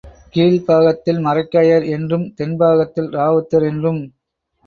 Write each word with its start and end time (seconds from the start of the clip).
கீழ் 0.33 0.55
பாகத்தில் 0.61 1.19
மரைக்காயர் 1.19 1.85
என்றும், 1.89 2.25
தென்பாகத்தில் 2.35 3.09
ராவுத்தர் 3.11 3.67
என்றும் 3.67 4.01